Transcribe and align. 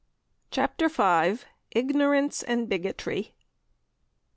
CHAPTER 0.49 0.89
V. 0.89 1.43
IGNORANCE 1.75 2.41
AND 2.41 2.67
BIGOTRY. 2.67 3.35